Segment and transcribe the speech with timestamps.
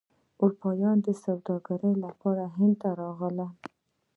[0.41, 3.51] اروپایان د سوداګرۍ لپاره هند ته راغلل.